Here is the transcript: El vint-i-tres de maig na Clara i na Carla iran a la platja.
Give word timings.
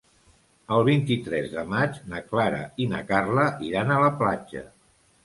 El 0.77 0.85
vint-i-tres 0.85 1.49
de 1.51 1.65
maig 1.73 1.99
na 2.13 2.21
Clara 2.31 2.63
i 2.85 2.87
na 2.95 3.03
Carla 3.13 3.45
iran 3.69 3.93
a 3.93 3.99
la 4.05 4.09
platja. 4.23 4.65